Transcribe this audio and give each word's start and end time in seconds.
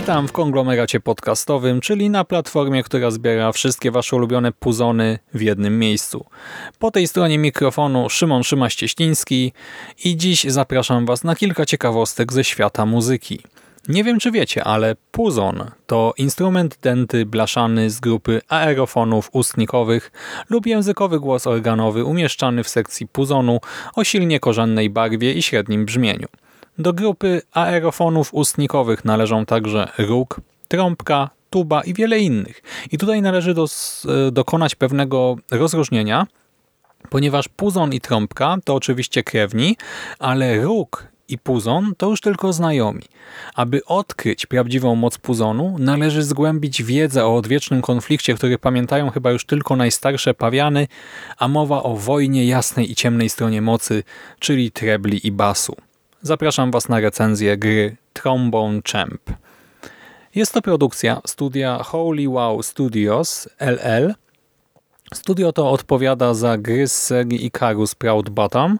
Witam 0.00 0.28
w 0.28 0.32
konglomeracie 0.32 1.00
podcastowym, 1.00 1.80
czyli 1.80 2.10
na 2.10 2.24
platformie, 2.24 2.82
która 2.82 3.10
zbiera 3.10 3.52
wszystkie 3.52 3.90
wasze 3.90 4.16
ulubione 4.16 4.52
puzony 4.52 5.18
w 5.34 5.40
jednym 5.40 5.78
miejscu. 5.78 6.26
Po 6.78 6.90
tej 6.90 7.08
stronie 7.08 7.38
mikrofonu 7.38 8.08
Szymon 8.10 8.42
Szymaś-Cieśliński 8.42 9.52
i 10.04 10.16
dziś 10.16 10.44
zapraszam 10.44 11.06
was 11.06 11.24
na 11.24 11.36
kilka 11.36 11.66
ciekawostek 11.66 12.32
ze 12.32 12.44
świata 12.44 12.86
muzyki. 12.86 13.40
Nie 13.88 14.04
wiem 14.04 14.18
czy 14.18 14.30
wiecie, 14.30 14.64
ale 14.64 14.96
puzon 15.10 15.70
to 15.86 16.14
instrument 16.18 16.78
denty 16.82 17.26
blaszany 17.26 17.90
z 17.90 18.00
grupy 18.00 18.40
aerofonów 18.48 19.28
ustnikowych 19.32 20.12
lub 20.50 20.66
językowy 20.66 21.20
głos 21.20 21.46
organowy 21.46 22.04
umieszczany 22.04 22.64
w 22.64 22.68
sekcji 22.68 23.06
puzonu 23.08 23.60
o 23.94 24.04
silnie 24.04 24.40
korzennej 24.40 24.90
barwie 24.90 25.32
i 25.32 25.42
średnim 25.42 25.84
brzmieniu. 25.84 26.28
Do 26.80 26.92
grupy 26.92 27.42
aerofonów 27.52 28.34
ustnikowych 28.34 29.04
należą 29.04 29.46
także 29.46 29.88
róg, 29.98 30.40
trąbka, 30.68 31.30
tuba 31.50 31.82
i 31.82 31.94
wiele 31.94 32.18
innych. 32.18 32.62
I 32.92 32.98
tutaj 32.98 33.22
należy 33.22 33.54
e, 33.54 34.30
dokonać 34.30 34.74
pewnego 34.74 35.36
rozróżnienia, 35.50 36.26
ponieważ 37.10 37.48
puzon 37.48 37.92
i 37.92 38.00
trąbka 38.00 38.56
to 38.64 38.74
oczywiście 38.74 39.22
krewni, 39.22 39.76
ale 40.18 40.60
róg 40.60 41.06
i 41.28 41.38
puzon 41.38 41.92
to 41.96 42.10
już 42.10 42.20
tylko 42.20 42.52
znajomi. 42.52 43.02
Aby 43.54 43.84
odkryć 43.84 44.46
prawdziwą 44.46 44.94
moc 44.94 45.18
puzonu, 45.18 45.76
należy 45.78 46.22
zgłębić 46.22 46.82
wiedzę 46.82 47.26
o 47.26 47.36
odwiecznym 47.36 47.82
konflikcie, 47.82 48.34
który 48.34 48.58
pamiętają 48.58 49.10
chyba 49.10 49.30
już 49.30 49.46
tylko 49.46 49.76
najstarsze 49.76 50.34
pawiany, 50.34 50.88
a 51.38 51.48
mowa 51.48 51.82
o 51.82 51.96
wojnie 51.96 52.44
jasnej 52.46 52.92
i 52.92 52.94
ciemnej 52.94 53.28
stronie 53.28 53.62
mocy, 53.62 54.02
czyli 54.38 54.70
trebli 54.70 55.26
i 55.26 55.32
basu. 55.32 55.76
Zapraszam 56.22 56.70
Was 56.70 56.88
na 56.88 57.00
recenzję 57.00 57.56
gry 57.56 57.96
Trombone 58.12 58.80
Champ. 58.92 59.20
Jest 60.34 60.52
to 60.52 60.62
produkcja 60.62 61.20
studia 61.26 61.82
Holy 61.82 62.28
Wow 62.28 62.62
Studios 62.62 63.48
LL. 63.60 64.14
Studio 65.14 65.52
to 65.52 65.70
odpowiada 65.70 66.34
za 66.34 66.58
gry 66.58 66.88
z 66.88 66.92
serii 66.92 67.46
Icarus 67.46 67.94
Proud 67.94 68.30
Bottom, 68.30 68.78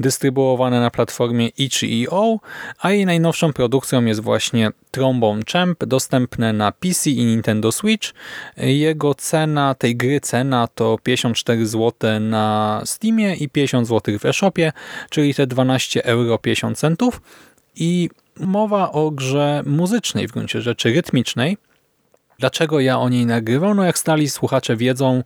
dystrybuowane 0.00 0.80
na 0.80 0.90
platformie 0.90 1.48
itch.io, 1.48 2.38
a 2.78 2.90
jej 2.90 3.06
najnowszą 3.06 3.52
produkcją 3.52 4.04
jest 4.04 4.20
właśnie 4.20 4.70
Trombone 4.90 5.42
Champ, 5.52 5.84
dostępne 5.84 6.52
na 6.52 6.72
PC 6.72 7.10
i 7.10 7.24
Nintendo 7.24 7.72
Switch. 7.72 8.12
Jego 8.56 9.14
cena, 9.14 9.74
tej 9.74 9.96
gry 9.96 10.20
cena 10.20 10.68
to 10.74 10.98
54 11.02 11.66
zł 11.66 12.20
na 12.20 12.80
Steamie 12.84 13.34
i 13.34 13.48
50 13.48 13.88
zł 13.88 14.18
w 14.18 14.26
eShopie, 14.26 14.72
czyli 15.10 15.34
te 15.34 15.46
12 15.46 16.04
euro 16.04 16.38
50 16.38 16.78
centów. 16.78 17.20
I 17.76 18.10
mowa 18.40 18.92
o 18.92 19.10
grze 19.10 19.62
muzycznej 19.66 20.28
w 20.28 20.32
gruncie 20.32 20.60
rzeczy, 20.60 20.92
rytmicznej, 20.92 21.56
Dlaczego 22.42 22.80
ja 22.80 22.98
o 22.98 23.08
niej 23.08 23.26
nagrywam? 23.26 23.76
No 23.76 23.84
jak 23.84 23.98
stali 23.98 24.30
słuchacze 24.30 24.76
wiedzą, 24.76 25.22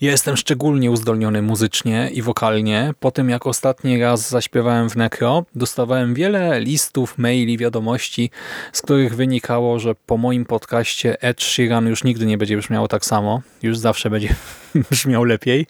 ja 0.00 0.10
jestem 0.10 0.36
szczególnie 0.36 0.90
uzdolniony 0.90 1.42
muzycznie 1.42 2.10
i 2.12 2.22
wokalnie. 2.22 2.94
Po 3.00 3.10
tym 3.10 3.30
jak 3.30 3.46
ostatni 3.46 4.02
raz 4.02 4.30
zaśpiewałem 4.30 4.90
w 4.90 4.96
Necro, 4.96 5.44
dostawałem 5.54 6.14
wiele 6.14 6.60
listów, 6.60 7.18
maili, 7.18 7.58
wiadomości, 7.58 8.30
z 8.72 8.82
których 8.82 9.16
wynikało, 9.16 9.78
że 9.78 9.94
po 9.94 10.16
moim 10.16 10.44
podcaście 10.44 11.22
Ed 11.22 11.42
Sheeran 11.42 11.86
już 11.86 12.04
nigdy 12.04 12.26
nie 12.26 12.38
będzie 12.38 12.56
brzmiało 12.56 12.88
tak 12.88 13.04
samo. 13.04 13.42
Już 13.62 13.78
zawsze 13.78 14.10
będzie 14.10 14.34
brzmiał 14.90 15.24
lepiej. 15.24 15.66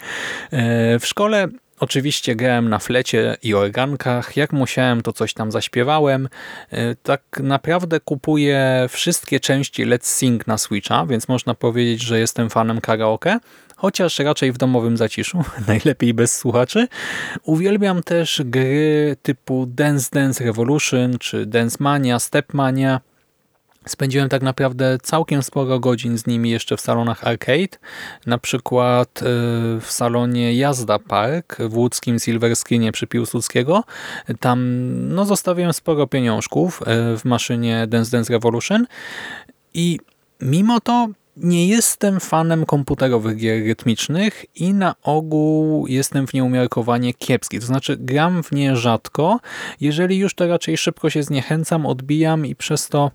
E, 0.50 0.98
w 0.98 1.06
szkole 1.06 1.48
Oczywiście 1.80 2.36
grałem 2.36 2.68
na 2.68 2.78
flecie 2.78 3.36
i 3.42 3.54
organkach. 3.54 4.36
Jak 4.36 4.52
musiałem, 4.52 5.02
to 5.02 5.12
coś 5.12 5.34
tam 5.34 5.52
zaśpiewałem. 5.52 6.28
E, 6.70 6.94
tak 6.94 7.22
naprawdę 7.42 8.00
kupuję 8.00 8.86
wszystkie 8.88 9.40
części 9.40 9.86
Let's 9.86 10.06
Sing 10.06 10.46
na 10.46 10.58
Switcha, 10.58 11.06
więc 11.06 11.28
można 11.28 11.54
powiedzieć, 11.54 12.02
że 12.02 12.18
jestem 12.18 12.50
fanem 12.50 12.80
karaoke, 12.80 13.38
chociaż 13.76 14.18
raczej 14.18 14.52
w 14.52 14.58
domowym 14.58 14.96
zaciszu, 14.96 15.44
najlepiej 15.68 16.14
bez 16.14 16.36
słuchaczy. 16.36 16.88
Uwielbiam 17.42 18.02
też 18.02 18.42
gry 18.44 19.16
typu 19.22 19.66
Dance 19.66 20.08
Dance 20.12 20.44
Revolution 20.44 21.18
czy 21.18 21.46
Dance 21.46 21.76
Mania, 21.80 22.18
Step 22.18 22.54
Mania. 22.54 23.00
Spędziłem 23.86 24.28
tak 24.28 24.42
naprawdę 24.42 24.98
całkiem 25.02 25.42
sporo 25.42 25.80
godzin 25.80 26.18
z 26.18 26.26
nimi 26.26 26.50
jeszcze 26.50 26.76
w 26.76 26.80
salonach 26.80 27.24
arcade, 27.24 27.78
na 28.26 28.38
przykład 28.38 29.22
e, 29.22 29.24
w 29.80 29.86
salonie 29.88 30.54
Jazda 30.54 30.98
Park 30.98 31.56
w 31.62 31.76
łódzkim 31.76 32.18
Silver 32.18 32.56
Screenie 32.56 32.92
przy 32.92 33.06
Piłsudskiego. 33.06 33.84
Tam 34.40 34.68
no, 35.14 35.24
zostawiłem 35.24 35.72
sporo 35.72 36.06
pieniążków 36.06 36.82
e, 36.82 37.16
w 37.16 37.24
maszynie 37.24 37.86
Dance 37.86 38.10
Dance 38.10 38.32
Revolution 38.32 38.86
i 39.74 39.98
mimo 40.40 40.80
to 40.80 41.08
nie 41.36 41.68
jestem 41.68 42.20
fanem 42.20 42.66
komputerowych 42.66 43.36
gier 43.36 43.64
rytmicznych 43.64 44.44
i 44.54 44.74
na 44.74 44.94
ogół 45.02 45.86
jestem 45.86 46.26
w 46.26 46.34
nie 46.34 46.44
umiarkowanie 46.44 47.14
kiepski. 47.14 47.60
To 47.60 47.66
znaczy 47.66 47.96
gram 47.96 48.42
w 48.42 48.52
nie 48.52 48.76
rzadko, 48.76 49.40
jeżeli 49.80 50.18
już 50.18 50.34
to 50.34 50.46
raczej 50.46 50.76
szybko 50.76 51.10
się 51.10 51.22
zniechęcam, 51.22 51.86
odbijam 51.86 52.46
i 52.46 52.54
przez 52.54 52.88
to 52.88 53.10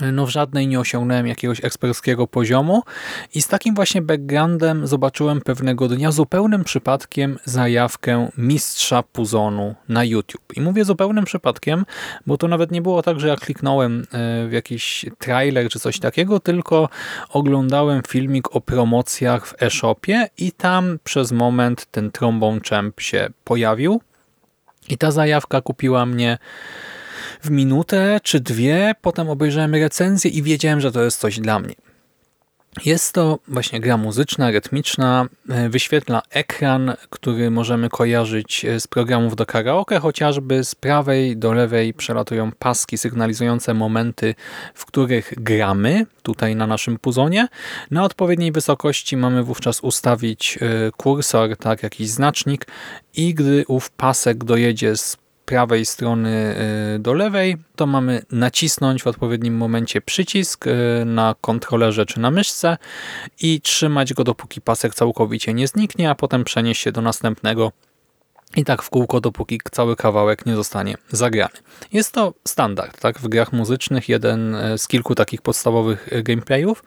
no 0.00 0.26
w 0.26 0.30
żadnej 0.30 0.68
nie 0.68 0.80
osiągnąłem 0.80 1.26
jakiegoś 1.26 1.64
eksperckiego 1.64 2.26
poziomu 2.26 2.82
i 3.34 3.42
z 3.42 3.48
takim 3.48 3.74
właśnie 3.74 4.02
backgroundem 4.02 4.86
zobaczyłem 4.86 5.40
pewnego 5.40 5.88
dnia 5.88 6.12
zupełnym 6.12 6.64
przypadkiem 6.64 7.38
zajawkę 7.44 8.28
mistrza 8.38 9.02
Puzonu 9.02 9.74
na 9.88 10.04
YouTube. 10.04 10.56
I 10.56 10.60
mówię 10.60 10.84
zupełnym 10.84 11.24
przypadkiem, 11.24 11.84
bo 12.26 12.38
to 12.38 12.48
nawet 12.48 12.70
nie 12.70 12.82
było 12.82 13.02
tak, 13.02 13.20
że 13.20 13.28
ja 13.28 13.36
kliknąłem 13.36 14.00
e, 14.00 14.48
w 14.48 14.52
jakiś 14.52 15.06
trailer 15.18 15.68
czy 15.68 15.80
coś 15.80 15.98
takiego, 15.98 16.40
tylko 16.40 16.88
oglądałem 17.28 18.02
filmik 18.08 18.56
o 18.56 18.60
promocjach 18.60 19.46
w 19.46 19.62
e-shopie 19.62 20.28
i 20.38 20.52
tam 20.52 20.98
przez 21.04 21.32
moment 21.32 21.86
ten 21.90 22.10
Trombone 22.10 22.60
Champ 22.70 23.00
się 23.00 23.28
pojawił 23.44 24.00
i 24.88 24.98
ta 24.98 25.10
zajawka 25.10 25.60
kupiła 25.60 26.06
mnie 26.06 26.38
w 27.42 27.50
minutę 27.50 28.20
czy 28.22 28.40
dwie, 28.40 28.94
potem 29.00 29.30
obejrzałem 29.30 29.74
recenzję 29.74 30.30
i 30.30 30.42
wiedziałem, 30.42 30.80
że 30.80 30.92
to 30.92 31.04
jest 31.04 31.20
coś 31.20 31.40
dla 31.40 31.58
mnie. 31.58 31.74
Jest 32.84 33.12
to 33.12 33.38
właśnie 33.48 33.80
gra 33.80 33.96
muzyczna, 33.96 34.50
rytmiczna, 34.50 35.26
e, 35.48 35.68
wyświetla 35.68 36.22
ekran, 36.30 36.94
który 37.10 37.50
możemy 37.50 37.88
kojarzyć 37.88 38.64
e, 38.64 38.80
z 38.80 38.86
programów 38.86 39.36
do 39.36 39.46
karaoke, 39.46 39.98
chociażby 39.98 40.64
z 40.64 40.74
prawej 40.74 41.36
do 41.36 41.52
lewej 41.52 41.94
przelatują 41.94 42.52
paski 42.52 42.98
sygnalizujące 42.98 43.74
momenty, 43.74 44.34
w 44.74 44.86
których 44.86 45.34
gramy, 45.36 46.06
tutaj 46.22 46.56
na 46.56 46.66
naszym 46.66 46.98
puzonie. 46.98 47.48
Na 47.90 48.04
odpowiedniej 48.04 48.52
wysokości 48.52 49.16
mamy 49.16 49.42
wówczas 49.42 49.80
ustawić 49.80 50.58
e, 50.60 50.90
kursor, 50.96 51.56
tak, 51.56 51.82
jakiś 51.82 52.08
znacznik 52.08 52.66
i 53.14 53.34
gdy 53.34 53.64
ów 53.68 53.90
pasek 53.90 54.44
dojedzie 54.44 54.96
z 54.96 55.16
prawej 55.46 55.86
strony 55.86 56.56
y, 56.96 56.98
do 56.98 57.14
lewej, 57.14 57.56
to 57.76 57.86
mamy 57.86 58.22
nacisnąć 58.32 59.02
w 59.02 59.06
odpowiednim 59.06 59.56
momencie 59.56 60.00
przycisk 60.00 60.66
y, 60.66 60.72
na 61.06 61.34
kontrolerze 61.40 62.06
czy 62.06 62.20
na 62.20 62.30
myszce 62.30 62.78
i 63.40 63.60
trzymać 63.60 64.14
go 64.14 64.24
dopóki 64.24 64.60
pasek 64.60 64.94
całkowicie 64.94 65.54
nie 65.54 65.68
zniknie, 65.68 66.10
a 66.10 66.14
potem 66.14 66.44
przenieść 66.44 66.82
się 66.82 66.92
do 66.92 67.02
następnego 67.02 67.72
i 68.56 68.64
tak 68.64 68.82
w 68.82 68.90
kółko, 68.90 69.20
dopóki 69.20 69.60
cały 69.70 69.96
kawałek 69.96 70.46
nie 70.46 70.56
zostanie 70.56 70.94
zagrany. 71.10 71.54
Jest 71.92 72.12
to 72.12 72.34
standard 72.48 73.00
tak, 73.00 73.18
w 73.18 73.28
grach 73.28 73.52
muzycznych, 73.52 74.08
jeden 74.08 74.54
e, 74.54 74.78
z 74.78 74.88
kilku 74.88 75.14
takich 75.14 75.42
podstawowych 75.42 76.08
e, 76.12 76.22
gameplayów. 76.22 76.84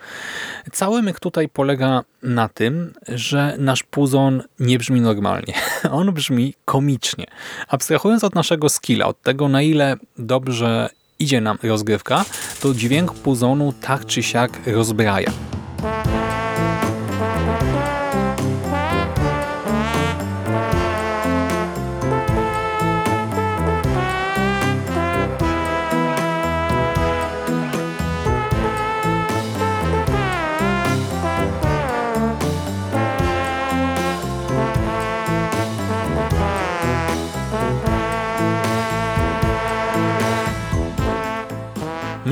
Cały 0.72 1.02
myk 1.02 1.20
tutaj 1.20 1.50
polega 1.50 2.04
na 2.24 2.50
tym, 2.50 2.94
że 3.08 3.56
nasz 3.58 3.84
puzon 3.84 4.44
nie 4.60 4.80
brzmi 4.80 5.02
normalnie. 5.02 5.54
On 5.92 6.12
brzmi 6.12 6.54
komicznie. 6.66 7.26
Abstrahując 7.68 8.24
od 8.24 8.36
naszego 8.36 8.70
skilla, 8.70 9.06
od 9.06 9.22
tego 9.22 9.48
na 9.48 9.62
ile 9.62 9.96
dobrze 10.18 10.90
idzie 11.20 11.42
nam 11.42 11.58
rozgrywka, 11.64 12.26
to 12.62 12.74
dźwięk 12.74 13.14
puzonu 13.14 13.74
tak 13.82 14.06
czy 14.06 14.24
siak 14.24 14.52
rozbraja. 14.66 15.32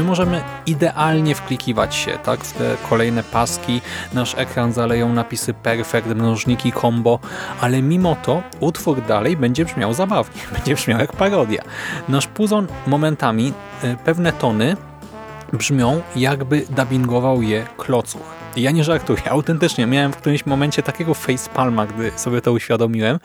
Możemy 0.07 0.43
idealnie 0.65 1.35
wklikiwać 1.35 1.95
się 1.95 2.17
tak, 2.23 2.39
w 2.39 2.53
te 2.53 2.77
kolejne 2.89 3.23
paski, 3.23 3.81
nasz 4.13 4.35
ekran 4.37 4.73
zaleją 4.73 5.13
napisy 5.13 5.53
perfect, 5.53 6.07
mnożniki, 6.07 6.71
combo, 6.81 7.19
ale 7.61 7.81
mimo 7.81 8.15
to 8.15 8.43
utwór 8.59 9.01
dalej 9.01 9.37
będzie 9.37 9.65
brzmiał 9.65 9.93
zabawnie, 9.93 10.41
będzie 10.53 10.75
brzmiał 10.75 10.99
jak 10.99 11.11
parodia. 11.11 11.61
Nasz 12.09 12.27
puzon 12.27 12.67
momentami, 12.87 13.53
e, 13.83 13.95
pewne 13.95 14.33
tony 14.33 14.77
brzmią 15.53 16.01
jakby 16.15 16.65
dubbingował 16.69 17.41
je 17.41 17.67
klocuch. 17.77 18.37
Ja 18.55 18.71
nie 18.71 18.83
żartuję, 18.83 19.31
autentycznie 19.35 19.87
miałem 19.87 20.13
w 20.13 20.17
którymś 20.17 20.45
momencie 20.45 20.83
takiego 20.83 21.13
facepalma, 21.13 21.85
gdy 21.85 22.11
sobie 22.15 22.41
to 22.41 22.51
uświadomiłem 22.51 23.19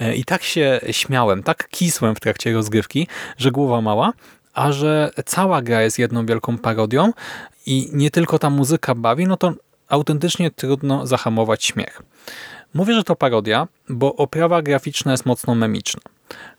e, 0.00 0.14
i 0.14 0.24
tak 0.24 0.42
się 0.42 0.80
śmiałem, 0.90 1.42
tak 1.42 1.68
kisłem 1.68 2.14
w 2.14 2.20
trakcie 2.20 2.52
rozgrywki, 2.52 3.08
że 3.38 3.50
głowa 3.50 3.80
mała, 3.80 4.12
a 4.54 4.72
że 4.72 5.10
cała 5.26 5.62
gra 5.62 5.82
jest 5.82 5.98
jedną 5.98 6.26
wielką 6.26 6.58
parodią 6.58 7.12
i 7.66 7.90
nie 7.92 8.10
tylko 8.10 8.38
ta 8.38 8.50
muzyka 8.50 8.94
bawi, 8.94 9.26
no 9.26 9.36
to 9.36 9.54
autentycznie 9.88 10.50
trudno 10.50 11.06
zahamować 11.06 11.64
śmiech. 11.64 12.02
Mówię, 12.74 12.94
że 12.94 13.04
to 13.04 13.16
parodia, 13.16 13.68
bo 13.88 14.16
oprawa 14.16 14.62
graficzna 14.62 15.12
jest 15.12 15.26
mocno 15.26 15.54
memiczna. 15.54 16.00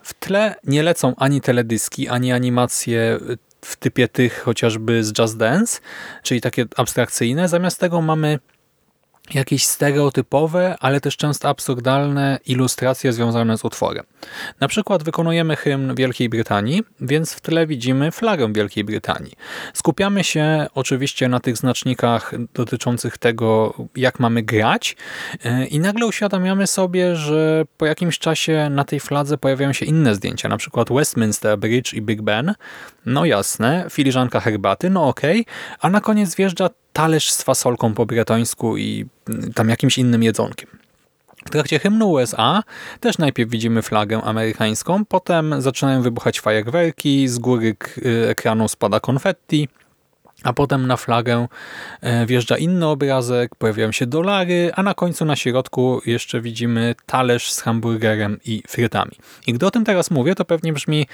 W 0.01 0.13
tle 0.13 0.55
nie 0.63 0.83
lecą 0.83 1.13
ani 1.17 1.41
teledyski, 1.41 2.07
ani 2.07 2.31
animacje 2.31 3.19
w 3.61 3.75
typie 3.75 4.07
tych 4.07 4.41
chociażby 4.43 5.03
z 5.03 5.19
Just 5.19 5.37
Dance, 5.37 5.81
czyli 6.23 6.41
takie 6.41 6.65
abstrakcyjne. 6.77 7.47
Zamiast 7.47 7.79
tego 7.79 8.01
mamy 8.01 8.39
jakieś 9.33 9.65
stereotypowe, 9.65 10.75
ale 10.79 11.01
też 11.01 11.17
często 11.17 11.49
absurdalne 11.49 12.39
ilustracje 12.45 13.13
związane 13.13 13.57
z 13.57 13.65
utworem. 13.65 14.03
Na 14.59 14.67
przykład 14.67 15.03
wykonujemy 15.03 15.55
hymn 15.55 15.95
Wielkiej 15.95 16.29
Brytanii, 16.29 16.83
więc 17.01 17.33
w 17.33 17.41
tle 17.41 17.67
widzimy 17.67 18.11
flagę 18.11 18.53
Wielkiej 18.53 18.83
Brytanii. 18.83 19.33
Skupiamy 19.73 20.23
się 20.23 20.67
oczywiście 20.73 21.27
na 21.29 21.39
tych 21.39 21.57
znacznikach 21.57 22.33
dotyczących 22.53 23.17
tego, 23.17 23.73
jak 23.95 24.19
mamy 24.19 24.43
grać 24.43 24.95
e, 25.43 25.65
i 25.65 25.79
nagle 25.79 26.05
uświadamiamy 26.05 26.67
sobie, 26.67 27.15
że 27.15 27.65
po 27.77 27.85
jakimś 27.85 28.19
czasie 28.19 28.67
na 28.69 28.83
tej 28.83 28.99
fladze 28.99 29.37
pojawiają 29.37 29.73
się 29.73 29.85
inne 29.85 30.15
zdjęcia, 30.15 30.49
na 30.49 30.57
przykład 30.57 30.89
Westminster 30.89 31.57
Bridge 31.57 31.93
i 31.93 32.01
Big 32.01 32.21
Ben. 32.21 32.55
No 33.05 33.25
jasne, 33.25 33.85
filiżanka 33.89 34.39
herbaty, 34.39 34.89
no 34.89 35.07
okej, 35.07 35.41
okay. 35.41 35.53
a 35.79 35.89
na 35.89 36.01
koniec 36.01 36.35
wjeżdża 36.35 36.69
talerz 36.95 37.31
z 37.31 37.41
fasolką 37.43 37.93
po 37.93 38.05
bretońsku 38.05 38.77
i 38.77 39.05
mm, 39.29 39.53
tam 39.53 39.69
jakimś 39.69 39.97
innym 39.97 40.23
jedzonkiem. 40.23 40.69
W 41.45 41.49
trakcie 41.49 41.79
hymnu 41.79 42.11
USA 42.11 42.63
też 42.99 43.17
najpierw 43.17 43.49
widzimy 43.49 43.81
flagę 43.81 44.21
amerykańską, 44.21 45.05
potem 45.05 45.61
zaczynają 45.61 46.01
wybuchać 46.01 46.39
fajerwerki, 46.39 47.27
z 47.27 47.39
góry 47.39 47.75
ekranu 48.29 48.67
spada 48.67 48.99
konfetti, 48.99 49.69
a 50.45 50.53
potem 50.53 50.87
na 50.87 50.97
flagę 50.97 51.47
e, 52.01 52.25
wjeżdża 52.25 52.57
inny 52.57 52.87
obrazek, 52.87 53.55
pojawiają 53.55 53.91
się 53.91 54.05
dolary, 54.05 54.71
a 54.75 54.83
na 54.83 54.93
końcu 54.93 55.25
na 55.25 55.35
środku 55.35 56.01
jeszcze 56.05 56.41
widzimy 56.41 56.95
talerz 57.05 57.51
z 57.51 57.61
hamburgerem 57.61 58.39
i 58.45 58.63
frytami. 58.67 59.11
I 59.47 59.53
gdy 59.53 59.65
o 59.65 59.71
tym 59.71 59.85
teraz 59.85 60.11
mówię, 60.11 60.35
to 60.35 60.45
pewnie 60.45 60.73
brzmi 60.73 61.07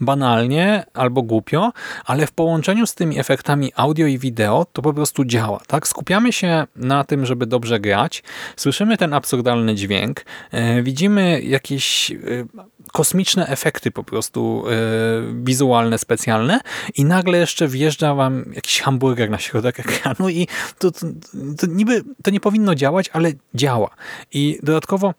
banalnie 0.00 0.84
albo 0.94 1.22
głupio, 1.22 1.72
ale 2.04 2.26
w 2.26 2.32
połączeniu 2.32 2.86
z 2.86 2.94
tymi 2.94 3.18
efektami 3.18 3.72
audio 3.76 4.06
i 4.06 4.18
wideo 4.18 4.66
to 4.72 4.82
po 4.82 4.92
prostu 4.92 5.24
działa. 5.24 5.60
Tak? 5.66 5.88
Skupiamy 5.88 6.32
się 6.32 6.66
na 6.76 7.04
tym, 7.04 7.26
żeby 7.26 7.46
dobrze 7.46 7.80
grać, 7.80 8.22
słyszymy 8.56 8.96
ten 8.96 9.14
absurdalny 9.14 9.74
dźwięk, 9.74 10.24
e, 10.50 10.82
widzimy 10.82 11.42
jakieś 11.42 12.10
e, 12.10 12.16
kosmiczne 12.92 13.46
efekty 13.46 13.90
po 13.90 14.04
prostu 14.04 14.64
wizualne, 15.42 15.98
specjalne 15.98 16.60
i 16.94 17.04
nagle 17.04 17.38
jeszcze 17.38 17.68
wjeżdża 17.68 18.14
wam 18.14 18.44
jakiś 18.54 18.75
hamburger 18.82 19.30
na 19.30 19.38
środek 19.38 19.80
ekranu 19.80 20.28
i 20.28 20.46
to, 20.78 20.90
to, 20.90 21.06
to 21.58 21.66
niby 21.66 22.04
to 22.22 22.30
nie 22.30 22.40
powinno 22.40 22.74
działać, 22.74 23.10
ale 23.12 23.32
działa. 23.54 23.90
I 24.32 24.58
dodatkowo 24.62 25.14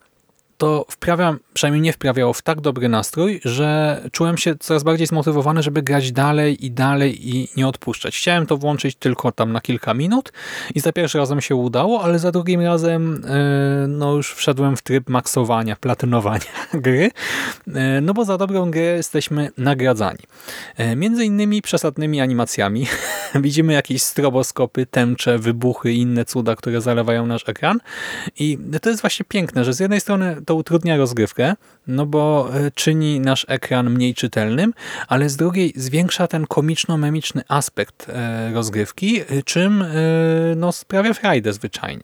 to 0.57 0.85
wprawia, 0.89 1.35
przynajmniej 1.53 1.81
nie 1.81 1.93
wprawiało 1.93 2.33
w 2.33 2.41
tak 2.41 2.61
dobry 2.61 2.89
nastrój, 2.89 3.41
że 3.45 4.01
czułem 4.11 4.37
się 4.37 4.55
coraz 4.59 4.83
bardziej 4.83 5.07
zmotywowany, 5.07 5.63
żeby 5.63 5.81
grać 5.81 6.11
dalej 6.11 6.65
i 6.65 6.71
dalej 6.71 7.29
i 7.35 7.47
nie 7.57 7.67
odpuszczać. 7.67 8.17
Chciałem 8.17 8.45
to 8.45 8.57
włączyć 8.57 8.95
tylko 8.95 9.31
tam 9.31 9.51
na 9.51 9.61
kilka 9.61 9.93
minut 9.93 10.33
i 10.75 10.79
za 10.79 10.91
pierwszym 10.91 11.21
razem 11.21 11.41
się 11.41 11.55
udało, 11.55 12.03
ale 12.03 12.19
za 12.19 12.31
drugim 12.31 12.61
razem 12.61 13.23
yy, 13.81 13.87
no 13.87 14.13
już 14.13 14.33
wszedłem 14.33 14.77
w 14.77 14.81
tryb 14.81 15.09
maksowania, 15.09 15.75
platynowania 15.75 16.39
gry, 16.73 17.11
yy, 17.67 17.73
no 18.01 18.13
bo 18.13 18.25
za 18.25 18.37
dobrą 18.37 18.71
grę 18.71 18.81
jesteśmy 18.81 19.49
nagradzani. 19.57 20.19
Yy, 20.77 20.95
między 20.95 21.25
innymi 21.25 21.61
przesadnymi 21.61 22.21
animacjami. 22.21 22.87
Widzimy 23.35 23.73
jakieś 23.73 24.03
stroboskopy, 24.03 24.85
tęcze, 24.85 25.39
wybuchy 25.39 25.91
i 25.91 25.97
inne 25.97 26.25
cuda, 26.25 26.55
które 26.55 26.81
zalewają 26.81 27.25
nasz 27.25 27.49
ekran 27.49 27.79
i 28.39 28.57
to 28.81 28.89
jest 28.89 29.01
właśnie 29.01 29.25
piękne, 29.25 29.65
że 29.65 29.73
z 29.73 29.79
jednej 29.79 30.01
strony 30.01 30.35
to 30.47 30.55
utrudnia 30.55 30.97
rozgrywkę, 30.97 31.55
no 31.87 32.05
bo 32.05 32.49
e, 32.53 32.71
czyni 32.71 33.19
nasz 33.19 33.45
ekran 33.49 33.89
mniej 33.89 34.13
czytelnym, 34.13 34.73
ale 35.07 35.29
z 35.29 35.35
drugiej 35.35 35.73
zwiększa 35.75 36.27
ten 36.27 36.45
komiczno-memiczny 36.45 37.41
aspekt 37.47 38.09
e, 38.09 38.51
rozgrywki, 38.53 39.21
e, 39.21 39.43
czym 39.45 39.83
no, 40.55 40.71
sprawia 40.71 41.13
frajdę 41.13 41.53
zwyczajnie. 41.53 42.03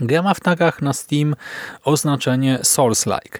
Gra 0.00 0.22
ma 0.22 0.34
w 0.34 0.40
tagach 0.40 0.82
na 0.82 0.92
Steam 0.92 1.36
oznaczenie 1.84 2.58
Souls-like 2.62 3.38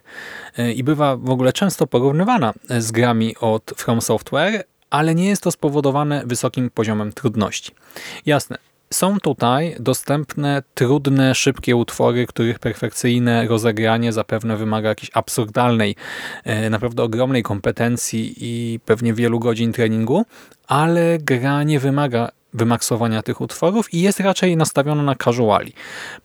i 0.74 0.84
bywa 0.84 1.16
w 1.16 1.30
ogóle 1.30 1.52
często 1.52 1.86
porównywana 1.86 2.52
z 2.78 2.92
grami 2.92 3.36
od 3.40 3.72
From 3.76 4.00
Software, 4.00 4.64
ale 4.90 5.14
nie 5.14 5.28
jest 5.28 5.42
to 5.42 5.50
spowodowane 5.50 6.22
wysokim 6.26 6.70
poziomem 6.70 7.12
trudności. 7.12 7.72
Jasne, 8.26 8.58
są 8.94 9.20
tutaj 9.20 9.76
dostępne 9.80 10.62
trudne, 10.74 11.34
szybkie 11.34 11.76
utwory, 11.76 12.26
których 12.26 12.58
perfekcyjne 12.58 13.46
rozegranie 13.46 14.12
zapewne 14.12 14.56
wymaga 14.56 14.88
jakiejś 14.88 15.10
absurdalnej, 15.14 15.96
e, 16.44 16.70
naprawdę 16.70 17.02
ogromnej 17.02 17.42
kompetencji 17.42 18.34
i 18.36 18.80
pewnie 18.84 19.14
wielu 19.14 19.40
godzin 19.40 19.72
treningu, 19.72 20.24
ale 20.68 21.18
gra 21.18 21.62
nie 21.62 21.80
wymaga 21.80 22.28
wymaksowania 22.54 23.22
tych 23.22 23.40
utworów 23.40 23.94
i 23.94 24.00
jest 24.00 24.20
raczej 24.20 24.56
nastawiona 24.56 25.02
na 25.02 25.14
casuali. 25.14 25.72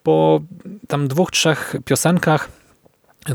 Po 0.04 0.42
tam 0.88 1.08
dwóch, 1.08 1.32
trzech 1.32 1.76
piosenkach 1.86 2.50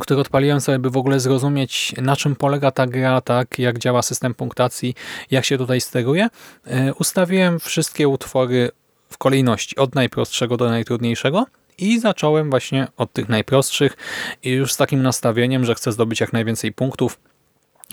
które 0.01 0.21
odpaliłem 0.21 0.61
sobie, 0.61 0.79
by 0.79 0.91
w 0.91 0.97
ogóle 0.97 1.21
zrozumieć, 1.21 1.95
na 2.03 2.17
czym 2.17 2.37
polega 2.37 2.71
ta 2.71 2.87
gra, 2.87 3.21
tak, 3.21 3.59
jak 3.59 3.79
działa 3.79 4.03
system 4.03 4.35
punktacji, 4.35 4.95
jak 5.31 5.45
się 5.45 5.59
tutaj 5.59 5.81
steruje. 5.81 6.29
E, 6.67 6.95
ustawiłem 6.95 7.61
wszystkie 7.61 8.09
utwory 8.09 8.71
w 9.11 9.19
kolejności 9.19 9.77
od 9.77 9.95
najprostszego 9.95 10.57
do 10.57 10.69
najtrudniejszego 10.69 11.47
i 11.79 12.01
zacząłem 12.01 12.51
właśnie 12.51 12.87
od 12.97 13.13
tych 13.13 13.29
najprostszych 13.29 13.97
i 14.43 14.51
już 14.51 14.73
z 14.73 14.77
takim 14.77 15.03
nastawieniem, 15.03 15.65
że 15.65 15.75
chcę 15.75 15.93
zdobyć 15.93 16.21
jak 16.21 16.33
najwięcej 16.33 16.73
punktów 16.73 17.19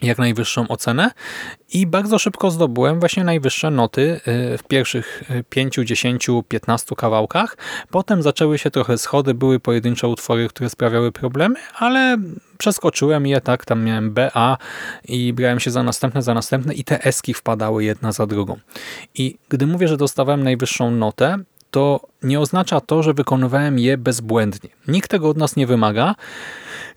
jak 0.01 0.17
najwyższą 0.17 0.67
ocenę 0.67 1.11
i 1.73 1.87
bardzo 1.87 2.19
szybko 2.19 2.51
zdobyłem 2.51 2.99
właśnie 2.99 3.23
najwyższe 3.23 3.71
noty 3.71 4.01
y, 4.27 4.57
w 4.57 4.63
pierwszych 4.63 5.23
5, 5.49 5.75
10, 5.75 6.27
15 6.47 6.95
kawałkach. 6.95 7.57
Potem 7.89 8.21
zaczęły 8.21 8.57
się 8.57 8.71
trochę 8.71 8.97
schody, 8.97 9.33
były 9.33 9.59
pojedyncze 9.59 10.07
utwory, 10.07 10.47
które 10.47 10.69
sprawiały 10.69 11.11
problemy, 11.11 11.55
ale 11.75 12.17
przeskoczyłem 12.57 13.27
je, 13.27 13.41
tak, 13.41 13.65
tam 13.65 13.83
miałem 13.83 14.11
B, 14.11 14.31
A 14.33 14.57
i 15.07 15.33
brałem 15.33 15.59
się 15.59 15.71
za 15.71 15.83
następne, 15.83 16.21
za 16.21 16.33
następne 16.33 16.73
i 16.73 16.83
te 16.83 17.03
eski 17.03 17.33
wpadały 17.33 17.83
jedna 17.83 18.11
za 18.11 18.25
drugą. 18.25 18.57
I 19.15 19.37
gdy 19.49 19.67
mówię, 19.67 19.87
że 19.87 19.97
dostawałem 19.97 20.43
najwyższą 20.43 20.91
notę, 20.91 21.37
to 21.71 21.99
nie 22.23 22.39
oznacza 22.39 22.81
to, 22.81 23.03
że 23.03 23.13
wykonywałem 23.13 23.79
je 23.79 23.97
bezbłędnie. 23.97 24.69
Nikt 24.87 25.11
tego 25.11 25.29
od 25.29 25.37
nas 25.37 25.55
nie 25.55 25.67
wymaga. 25.67 26.15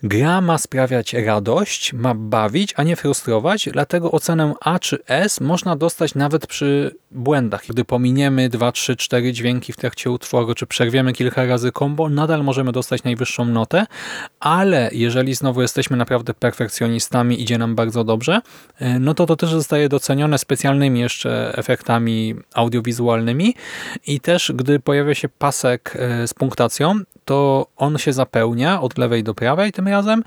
Gra 0.07 0.41
ma 0.41 0.59
sprawiać 0.59 1.13
radość, 1.15 1.93
ma 1.93 2.15
bawić, 2.15 2.75
a 2.77 2.83
nie 2.83 2.97
frustrować, 2.97 3.69
dlatego 3.73 4.13
ocenę 4.13 4.55
A 4.61 4.79
czy 4.79 4.99
S 5.07 5.41
można 5.41 5.77
dostać 5.77 6.15
nawet 6.15 6.47
przy 6.47 6.97
błędach. 7.11 7.63
Gdy 7.69 7.85
pominiemy 7.85 8.49
2, 8.49 8.73
3, 8.73 8.97
4 8.97 9.33
dźwięki 9.33 9.73
w 9.73 9.77
trakcie 9.77 10.11
utworu, 10.11 10.55
czy 10.55 10.67
przerwiemy 10.67 11.13
kilka 11.13 11.45
razy 11.45 11.73
kombo, 11.73 12.09
nadal 12.09 12.45
możemy 12.45 12.73
dostać 12.73 13.03
najwyższą 13.03 13.45
notę, 13.45 13.87
ale 14.41 14.91
jeżeli 14.93 15.35
znowu 15.35 15.63
jesteśmy 15.63 15.97
naprawdę 15.97 16.35
perfekcjonistami, 16.35 17.43
idzie 17.43 17.59
nam 17.59 17.75
bardzo 17.75 18.05
dobrze, 18.05 18.41
e, 18.79 18.99
no 18.99 19.15
to 19.15 19.27
to 19.27 19.37
też 19.37 19.51
zostaje 19.51 19.89
docenione 19.89 20.39
specjalnymi 20.39 21.01
jeszcze 21.01 21.53
efektami 21.57 22.35
audiowizualnymi 22.55 23.55
i 24.07 24.21
też 24.21 24.53
gdy 24.55 24.81
pojawia 24.81 25.15
się 25.15 25.29
pasek 25.29 25.97
e, 25.99 26.29
z 26.29 26.35
punktacją, 26.35 27.01
to 27.25 27.67
on 27.77 27.99
się 27.99 28.13
zapełnia 28.13 28.81
od 28.81 28.99
lewej 28.99 29.25
do 29.25 29.35
prawej 29.35 29.73
tym 29.73 29.89
razem 29.89 30.25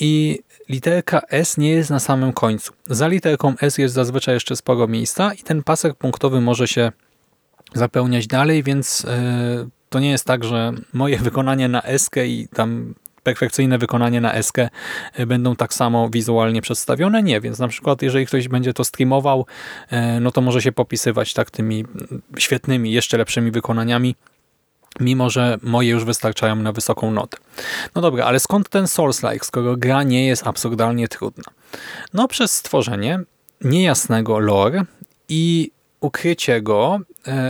i 0.00 0.38
literka 0.68 1.20
S 1.30 1.58
nie 1.58 1.70
jest 1.70 1.90
na 1.90 1.98
samym 1.98 2.32
końcu. 2.32 2.72
Za 2.86 3.08
literką 3.08 3.54
S 3.60 3.78
jest 3.78 3.94
zazwyczaj 3.94 4.34
jeszcze 4.34 4.56
sporo 4.56 4.88
miejsca 4.88 5.34
i 5.34 5.38
ten 5.38 5.62
pasek 5.62 5.94
punktowy 5.94 6.40
może 6.40 6.68
się 6.68 6.92
zapełniać 7.74 8.26
dalej, 8.26 8.62
więc 8.62 9.04
e, 9.04 9.68
to 9.88 10.00
nie 10.00 10.10
jest 10.10 10.24
tak, 10.24 10.44
że 10.44 10.72
moje 10.92 11.18
wykonanie 11.28 11.68
na 11.68 11.82
S 11.82 12.10
i 12.26 12.48
tam 12.54 12.94
perfekcyjne 13.22 13.78
wykonanie 13.78 14.20
na 14.20 14.34
eskę 14.34 14.68
e, 15.12 15.26
będą 15.26 15.56
tak 15.56 15.74
samo 15.74 16.08
wizualnie 16.10 16.62
przedstawione? 16.62 17.22
Nie, 17.22 17.40
więc 17.40 17.58
na 17.58 17.68
przykład 17.68 18.02
jeżeli 18.02 18.26
ktoś 18.26 18.48
będzie 18.48 18.72
to 18.72 18.84
streamował, 18.84 19.46
e, 19.90 20.20
no 20.20 20.30
to 20.30 20.40
może 20.40 20.62
się 20.62 20.72
popisywać 20.72 21.34
tak 21.34 21.50
tymi 21.50 21.84
świetnymi, 22.38 22.92
jeszcze 22.92 23.18
lepszymi 23.18 23.50
wykonaniami, 23.50 24.14
mimo 25.00 25.30
że 25.30 25.58
moje 25.62 25.90
już 25.90 26.04
wystarczają 26.04 26.56
na 26.56 26.72
wysoką 26.72 27.10
notę. 27.10 27.38
No 27.94 28.02
dobra, 28.02 28.24
ale 28.24 28.40
skąd 28.40 28.68
ten 28.68 28.84
Souls-like, 28.84 29.44
skoro 29.44 29.76
gra 29.76 30.02
nie 30.02 30.26
jest 30.26 30.46
absurdalnie 30.46 31.08
trudna? 31.08 31.44
No 32.14 32.28
przez 32.28 32.52
stworzenie 32.52 33.20
niejasnego 33.60 34.38
lore 34.38 34.82
i 35.28 35.70
ukrycie 36.00 36.62
go, 36.62 37.00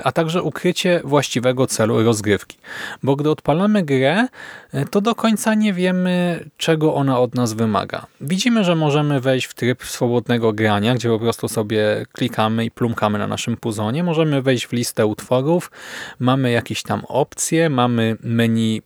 a 0.04 0.12
także 0.12 0.42
ukrycie 0.42 1.00
właściwego 1.04 1.66
celu 1.66 2.02
rozgrywki. 2.02 2.58
Bo 3.02 3.16
gdy 3.16 3.30
odpalamy 3.30 3.82
grę, 3.82 4.26
e, 4.72 4.84
to 4.84 5.00
do 5.00 5.14
końca 5.14 5.54
nie 5.54 5.72
wiemy, 5.72 6.44
czego 6.56 6.94
ona 6.94 7.20
od 7.20 7.34
nas 7.34 7.52
wymaga. 7.52 8.06
Widzimy, 8.20 8.64
że 8.64 8.74
możemy 8.74 9.20
wejść 9.20 9.46
w 9.46 9.54
tryb 9.54 9.84
swobodnego 9.84 10.52
grania, 10.52 10.94
gdzie 10.94 11.08
po 11.08 11.18
prostu 11.18 11.48
sobie 11.48 12.06
klikamy 12.12 12.64
i 12.64 12.70
plumkamy 12.70 13.18
na 13.18 13.26
naszym 13.26 13.56
puzonie. 13.56 14.04
Możemy 14.04 14.42
wejść 14.42 14.66
w 14.66 14.72
listę 14.72 15.06
utworów, 15.06 15.70
mamy 16.18 16.50
jakieś 16.50 16.82
tam 16.82 17.04
opcje, 17.08 17.70
mamy 17.70 18.16
menu 18.22 18.82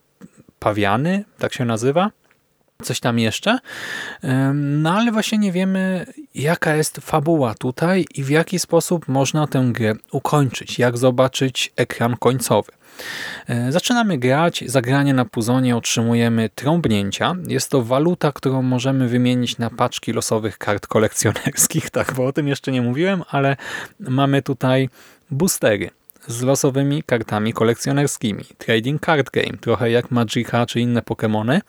pawiany, 0.58 1.24
tak 1.38 1.52
się 1.52 1.64
nazywa 1.64 2.10
coś 2.82 3.00
tam 3.00 3.18
jeszcze. 3.18 3.58
No 4.54 4.92
ale 4.92 5.12
właśnie 5.12 5.38
nie 5.38 5.52
wiemy, 5.52 6.06
jaka 6.34 6.74
jest 6.74 6.96
fabuła 6.96 7.54
tutaj 7.54 8.06
i 8.14 8.24
w 8.24 8.30
jaki 8.30 8.58
sposób 8.58 9.08
można 9.08 9.46
tę 9.46 9.68
grę 9.72 9.94
ukończyć, 10.10 10.78
jak 10.78 10.98
zobaczyć 10.98 11.72
ekran 11.76 12.16
końcowy. 12.16 12.72
E, 13.48 13.72
zaczynamy 13.72 14.18
grać, 14.18 14.64
zagranie 14.66 15.14
na 15.14 15.24
puzonie 15.24 15.76
otrzymujemy 15.76 16.50
trąbnięcia. 16.54 17.34
Jest 17.46 17.70
to 17.70 17.82
waluta, 17.82 18.32
którą 18.32 18.62
możemy 18.62 19.08
wymienić 19.08 19.58
na 19.58 19.70
paczki 19.70 20.12
losowych 20.12 20.58
kart 20.58 20.86
kolekcjonerskich, 20.86 21.90
tak, 21.96 22.14
bo 22.14 22.26
o 22.26 22.32
tym 22.32 22.48
jeszcze 22.48 22.72
nie 22.72 22.82
mówiłem, 22.82 23.22
ale 23.30 23.56
mamy 24.00 24.42
tutaj 24.42 24.88
boostery 25.30 25.90
z 26.26 26.42
losowymi 26.42 27.02
kartami 27.02 27.52
kolekcjonerskimi. 27.52 28.44
Trading 28.58 29.06
Card 29.06 29.30
Game, 29.30 29.58
trochę 29.60 29.90
jak 29.90 30.10
Magica 30.10 30.66
czy 30.66 30.80
inne 30.80 31.00
Pokémony. 31.00 31.60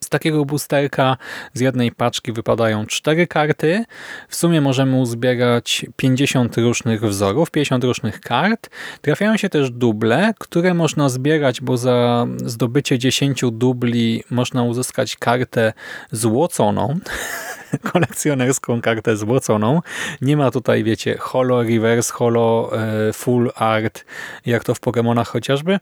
Z 0.00 0.08
takiego 0.08 0.44
boosterka 0.44 1.16
z 1.54 1.60
jednej 1.60 1.92
paczki 1.92 2.32
wypadają 2.32 2.86
cztery 2.86 3.26
karty. 3.26 3.84
W 4.28 4.36
sumie 4.36 4.60
możemy 4.60 4.96
uzbierać 4.96 5.86
50 5.96 6.56
różnych 6.56 7.00
wzorów, 7.00 7.50
50 7.50 7.84
różnych 7.84 8.20
kart. 8.20 8.70
Trafiają 9.00 9.36
się 9.36 9.48
też 9.48 9.70
duble, 9.70 10.34
które 10.38 10.74
można 10.74 11.08
zbierać, 11.08 11.60
bo 11.60 11.76
za 11.76 12.26
zdobycie 12.44 12.98
10 12.98 13.42
dubli 13.52 14.24
można 14.30 14.62
uzyskać 14.62 15.16
kartę 15.16 15.72
złoconą. 16.12 16.98
kolekcjonerską 17.92 18.80
kartę 18.80 19.16
złoconą. 19.16 19.82
Nie 20.20 20.36
ma 20.36 20.50
tutaj, 20.50 20.84
wiecie, 20.84 21.16
holo, 21.18 21.62
reverse 21.62 22.12
holo, 22.12 22.70
e, 23.08 23.12
full 23.12 23.50
art, 23.54 24.04
jak 24.46 24.64
to 24.64 24.74
w 24.74 24.80
Pokémonach 24.80 25.26
chociażby 25.26 25.78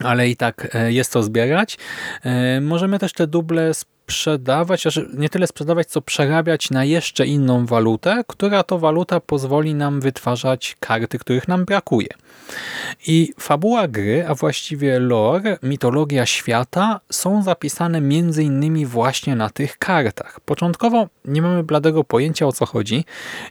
ale 0.00 0.28
i 0.28 0.36
tak 0.36 0.74
e, 0.74 0.92
jest 0.92 1.12
to 1.12 1.22
zbierać. 1.22 1.78
E, 2.24 2.60
możemy 2.60 2.98
też 2.98 3.12
te 3.12 3.26
duble 3.26 3.74
sprzedawać, 3.74 4.82
znaczy 4.82 5.08
nie 5.14 5.28
tyle 5.28 5.46
sprzedawać, 5.46 5.88
co 5.88 6.02
przerabiać 6.02 6.70
na 6.70 6.84
jeszcze 6.84 7.26
inną 7.26 7.66
walutę, 7.66 8.24
która 8.26 8.62
to 8.62 8.78
waluta 8.78 9.20
pozwoli 9.20 9.74
nam 9.74 10.00
wytwarzać 10.00 10.76
karty, 10.80 11.18
których 11.18 11.48
nam 11.48 11.64
brakuje. 11.64 12.08
I 13.06 13.32
fabuła 13.40 13.88
gry, 13.88 14.24
a 14.28 14.34
właściwie 14.34 14.98
lore, 14.98 15.58
mitologia 15.62 16.26
świata 16.26 17.00
są 17.10 17.42
zapisane 17.42 18.00
między 18.00 18.42
innymi 18.44 18.86
właśnie 18.86 19.36
na 19.36 19.50
tych 19.50 19.78
kartach. 19.78 20.40
Początkowo 20.40 21.08
nie 21.24 21.42
mamy 21.42 21.62
bladego 21.62 22.04
pojęcia 22.04 22.46
o 22.46 22.52
co 22.52 22.66
chodzi. 22.66 23.04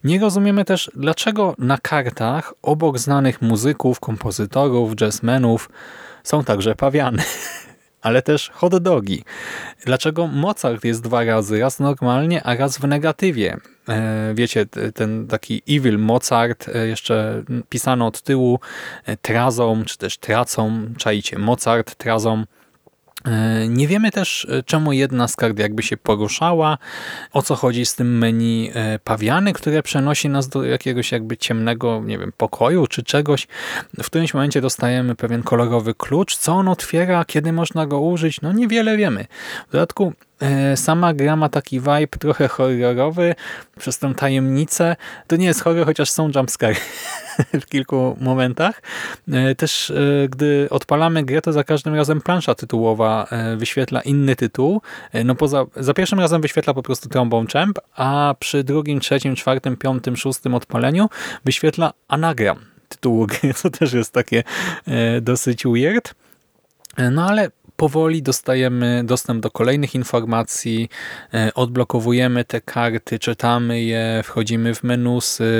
Nie 0.03 0.19
rozumiemy 0.19 0.65
też 0.65 0.91
dlaczego 0.95 1.55
na 1.57 1.77
kartach 1.77 2.53
obok 2.61 2.99
znanych 2.99 3.41
muzyków, 3.41 3.99
kompozytorów, 3.99 5.01
jazzmenów 5.01 5.69
są 6.23 6.43
także 6.43 6.75
pawiany, 6.75 7.23
ale 8.01 8.21
też 8.21 8.49
hot 8.49 8.77
dogi. 8.77 9.23
Dlaczego 9.85 10.27
Mozart 10.27 10.85
jest 10.85 11.01
dwa 11.01 11.23
razy, 11.23 11.59
raz 11.59 11.79
normalnie, 11.79 12.43
a 12.43 12.55
raz 12.55 12.77
w 12.77 12.87
negatywie? 12.87 13.57
E, 13.89 14.33
wiecie, 14.35 14.65
ten 14.95 15.27
taki 15.27 15.61
evil 15.69 15.99
Mozart, 15.99 16.69
e, 16.69 16.87
jeszcze 16.87 17.43
pisano 17.69 18.07
od 18.07 18.21
tyłu 18.21 18.59
e, 19.05 19.17
trazą, 19.17 19.83
czy 19.85 19.97
też 19.97 20.17
tracą, 20.17 20.85
czajcie, 20.97 21.39
Mozart, 21.39 21.95
trazą, 21.95 22.43
nie 23.67 23.87
wiemy 23.87 24.11
też, 24.11 24.47
e, 24.49 24.63
czemu 24.63 24.93
jedna 24.93 25.27
z 25.27 25.35
kart 25.35 25.59
jakby 25.59 25.83
się 25.83 25.97
poruszała, 25.97 26.77
o 27.33 27.41
co 27.41 27.55
chodzi 27.55 27.85
z 27.85 27.95
tym 27.95 28.17
menu 28.17 28.71
e, 28.73 28.99
pawiany, 28.99 29.53
które 29.53 29.83
przenosi 29.83 30.29
nas 30.29 30.49
do 30.49 30.63
jakiegoś 30.63 31.11
jakby 31.11 31.37
ciemnego, 31.37 32.01
nie 32.05 32.17
wiem, 32.17 32.31
pokoju 32.37 32.87
czy 32.87 33.03
czegoś. 33.03 33.47
W 34.03 34.05
którymś 34.05 34.33
momencie 34.33 34.61
dostajemy 34.61 35.15
pewien 35.15 35.43
kolorowy 35.43 35.93
klucz. 35.93 36.37
Co 36.37 36.53
on 36.53 36.67
otwiera, 36.67 37.25
kiedy 37.25 37.53
można 37.53 37.87
go 37.87 37.99
użyć? 38.01 38.41
No 38.41 38.51
niewiele 38.51 38.97
wiemy. 38.97 39.25
W 39.69 39.71
dodatku 39.71 40.13
E, 40.41 40.77
sama 40.77 41.13
gra 41.13 41.35
ma 41.35 41.49
taki 41.49 41.79
vibe 41.79 42.17
trochę 42.19 42.47
horrorowy 42.47 43.35
przez 43.79 43.99
tę 43.99 44.13
tajemnicę. 44.15 44.95
To 45.27 45.35
nie 45.35 45.45
jest 45.45 45.63
horror, 45.63 45.85
chociaż 45.85 46.09
są 46.11 46.31
jumpscare 46.35 46.75
w 47.61 47.65
kilku 47.65 48.17
momentach. 48.19 48.81
E, 49.31 49.55
też 49.55 49.91
e, 49.91 49.93
gdy 50.29 50.67
odpalamy 50.69 51.23
grę, 51.23 51.41
to 51.41 51.53
za 51.53 51.63
każdym 51.63 51.95
razem 51.95 52.21
plansza 52.21 52.55
tytułowa 52.55 53.27
wyświetla 53.57 54.01
inny 54.01 54.35
tytuł. 54.35 54.81
No 55.25 55.35
poza, 55.35 55.65
za 55.75 55.93
pierwszym 55.93 56.19
razem 56.19 56.41
wyświetla 56.41 56.73
po 56.73 56.83
prostu 56.83 57.09
Trombone 57.09 57.47
Champ, 57.53 57.79
a 57.95 58.35
przy 58.39 58.63
drugim, 58.63 58.99
trzecim, 58.99 59.35
czwartym, 59.35 59.77
piątym, 59.77 60.17
szóstym 60.17 60.55
odpaleniu 60.55 61.09
wyświetla 61.45 61.93
anagram 62.07 62.59
tytułu 62.89 63.27
gry, 63.27 63.53
co 63.59 63.69
też 63.69 63.93
jest 63.93 64.13
takie 64.13 64.43
dosyć 65.21 65.63
weird. 65.65 66.15
No 67.11 67.25
ale 67.25 67.49
powoli 67.81 68.21
dostajemy 68.21 69.03
dostęp 69.03 69.43
do 69.43 69.51
kolejnych 69.51 69.95
informacji, 69.95 70.89
e, 71.33 71.53
odblokowujemy 71.53 72.45
te 72.45 72.61
karty, 72.61 73.19
czytamy 73.19 73.81
je, 73.81 74.21
wchodzimy 74.23 74.75
w 74.75 74.83
menusy, 74.83 75.51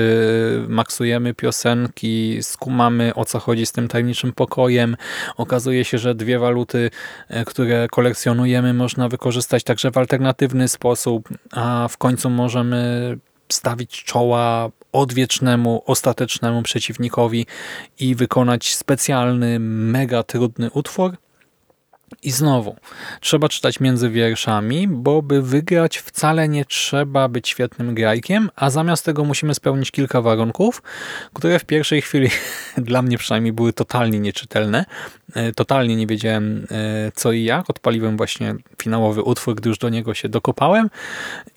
maksujemy 0.67 1.33
piosenki, 1.33 2.37
skumamy 2.41 3.15
o 3.15 3.25
co 3.25 3.39
chodzi 3.39 3.65
z 3.65 3.71
tym 3.71 3.87
tajemniczym 3.87 4.33
pokojem. 4.33 4.97
Okazuje 5.37 5.85
się, 5.85 5.97
że 5.97 6.15
dwie 6.15 6.39
waluty, 6.39 6.89
e, 7.29 7.45
które 7.45 7.87
kolekcjonujemy 7.91 8.73
można 8.73 9.09
wykorzystać 9.09 9.63
także 9.63 9.91
w 9.91 9.97
alternatywny 9.97 10.67
sposób, 10.67 11.29
a 11.51 11.87
w 11.87 11.97
końcu 11.97 12.29
możemy 12.29 13.17
stawić 13.49 14.03
czoła 14.03 14.69
odwiecznemu, 14.91 15.83
ostatecznemu 15.85 16.63
przeciwnikowi 16.63 17.45
i 17.99 18.15
wykonać 18.15 18.75
specjalny, 18.75 19.59
mega 19.59 20.23
trudny 20.23 20.71
utwór, 20.71 21.17
i 22.23 22.31
znowu, 22.31 22.75
trzeba 23.19 23.49
czytać 23.49 23.79
między 23.79 24.09
wierszami, 24.09 24.87
bo 24.87 25.21
by 25.21 25.41
wygrać 25.41 25.97
wcale 25.97 26.47
nie 26.47 26.65
trzeba 26.65 27.27
być 27.27 27.49
świetnym 27.49 27.95
grajkiem, 27.95 28.49
a 28.55 28.69
zamiast 28.69 29.05
tego 29.05 29.25
musimy 29.25 29.53
spełnić 29.53 29.91
kilka 29.91 30.21
warunków, 30.21 30.81
które 31.33 31.59
w 31.59 31.65
pierwszej 31.65 32.01
chwili 32.01 32.29
dla 32.77 33.01
mnie 33.01 33.17
przynajmniej 33.17 33.53
były 33.53 33.73
totalnie 33.73 34.19
nieczytelne. 34.19 34.85
E, 35.33 35.51
totalnie 35.51 35.95
nie 35.95 36.07
wiedziałem 36.07 36.67
e, 36.71 37.11
co 37.15 37.31
i 37.31 37.43
jak. 37.43 37.69
Odpaliłem 37.69 38.17
właśnie 38.17 38.55
finałowy 38.81 39.21
utwór, 39.21 39.55
gdy 39.55 39.69
już 39.69 39.77
do 39.77 39.89
niego 39.89 40.13
się 40.13 40.29
dokopałem 40.29 40.89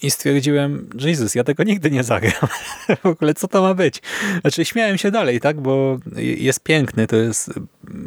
i 0.03 0.11
stwierdziłem, 0.11 0.91
Jezus, 0.99 1.35
ja 1.35 1.45
tego 1.45 1.65
nigdy 1.65 1.91
nie 1.91 2.05
zagram. 2.05 2.49
w 3.03 3.07
ogóle 3.07 3.35
co 3.35 3.49
to 3.49 3.63
ma 3.63 3.75
być? 3.75 4.03
Znaczy 4.41 4.65
śmiałem 4.65 4.99
się 4.99 5.11
dalej, 5.11 5.41
tak, 5.41 5.61
bo 5.61 5.99
jest 6.17 6.63
piękny, 6.63 7.07
to 7.07 7.17
jest 7.17 7.51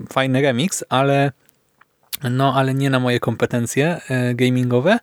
fajny 0.10 0.42
remix, 0.42 0.84
ale 0.89 1.32
no 2.24 2.54
ale 2.56 2.74
nie 2.74 2.90
na 2.90 3.00
moje 3.00 3.20
kompetencje 3.20 4.02
e, 4.10 4.36
gamingowe. 4.36 5.00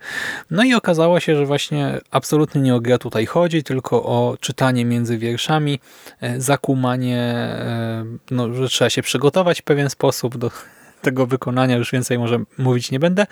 No 0.51 0.65
i 0.65 0.75
okazało 0.75 1.21
się, 1.21 1.37
że 1.37 1.47
właśnie 1.47 2.01
absolutnie 2.11 2.61
nie 2.61 2.75
o 2.75 2.81
grę 2.81 2.99
tutaj 2.99 3.27
chodzi, 3.27 3.63
tylko 3.63 4.05
o 4.05 4.37
czytanie 4.41 4.85
między 4.85 5.19
wierszami, 5.19 5.81
e, 6.21 6.41
zakumanie, 6.41 7.21
e, 7.21 8.05
no, 8.31 8.55
że 8.55 8.69
trzeba 8.69 8.91
się 8.91 9.03
przygotować 9.03 9.61
w 9.61 9.65
pewien 9.65 9.91
sposób 9.91 10.39
do 10.39 10.51
tego 11.03 11.27
wykonania, 11.27 11.77
już 11.77 11.93
więcej 11.93 12.19
może 12.19 12.39
mówić 12.59 12.91
nie 12.91 12.99
będę. 12.99 13.27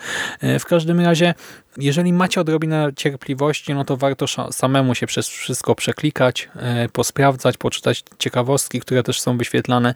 W 0.59 0.65
każdym 0.65 0.99
razie, 0.99 1.33
jeżeli 1.77 2.13
macie 2.13 2.41
odrobinę 2.41 2.91
cierpliwości, 2.95 3.73
no 3.73 3.85
to 3.85 3.97
warto 3.97 4.25
samemu 4.51 4.95
się 4.95 5.07
przez 5.07 5.27
wszystko 5.27 5.75
przeklikać, 5.75 6.49
posprawdzać, 6.91 7.57
poczytać 7.57 8.03
ciekawostki, 8.19 8.79
które 8.79 9.03
też 9.03 9.21
są 9.21 9.37
wyświetlane 9.37 9.95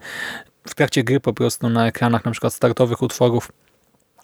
w 0.68 0.76
trakcie 0.76 1.04
gry 1.04 1.20
po 1.20 1.34
prostu 1.34 1.70
na 1.70 1.88
ekranach 1.88 2.26
na 2.26 2.32
przykład 2.32 2.54
startowych 2.54 3.02
utworów 3.02 3.52